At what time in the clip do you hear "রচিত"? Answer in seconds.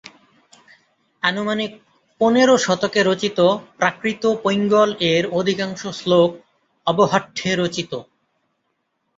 3.03-3.39, 7.55-7.91